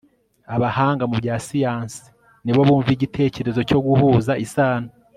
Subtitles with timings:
[0.55, 2.03] abahanga mu bya siyansi
[2.43, 4.89] ni bo bumva igitekerezo cyo guhuza isano